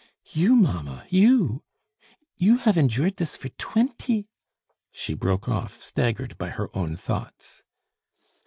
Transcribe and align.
"You, 0.31 0.55
mamma, 0.55 1.05
you! 1.11 1.61
You 2.35 2.57
have 2.57 2.75
endured 2.75 3.17
this 3.17 3.35
for 3.35 3.49
twenty" 3.49 4.27
She 4.91 5.13
broke 5.13 5.47
off, 5.47 5.79
staggered 5.79 6.39
by 6.39 6.49
her 6.49 6.75
own 6.75 6.95
thoughts. 6.95 7.61